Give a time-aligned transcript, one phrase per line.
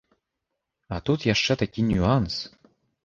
[0.97, 2.41] А тут яшчэ такі нюанс.